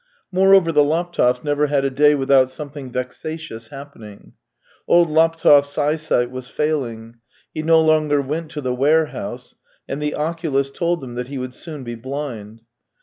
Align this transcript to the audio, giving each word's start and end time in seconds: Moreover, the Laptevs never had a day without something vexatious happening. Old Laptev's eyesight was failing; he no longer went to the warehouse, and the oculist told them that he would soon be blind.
Moreover, 0.31 0.71
the 0.71 0.81
Laptevs 0.83 1.43
never 1.43 1.67
had 1.67 1.85
a 1.85 1.91
day 1.91 2.15
without 2.15 2.49
something 2.49 2.89
vexatious 2.89 3.67
happening. 3.67 4.33
Old 4.87 5.11
Laptev's 5.11 5.77
eyesight 5.77 6.31
was 6.31 6.47
failing; 6.47 7.17
he 7.53 7.61
no 7.61 7.79
longer 7.79 8.19
went 8.19 8.49
to 8.49 8.61
the 8.61 8.73
warehouse, 8.73 9.53
and 9.87 10.01
the 10.01 10.15
oculist 10.15 10.73
told 10.73 11.01
them 11.01 11.13
that 11.13 11.27
he 11.27 11.37
would 11.37 11.53
soon 11.53 11.83
be 11.83 11.93
blind. 11.93 12.61